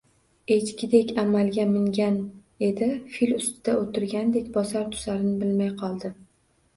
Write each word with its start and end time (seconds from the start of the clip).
Echkidek 0.53 1.11
amalga 1.23 1.65
mingan 1.73 2.15
edi, 2.67 2.87
fil 3.17 3.35
ustida 3.35 3.75
o’tirgandek 3.81 4.49
bosar-tusarini 4.57 5.35
bilmay 5.45 5.71
qoldi. 5.83 6.13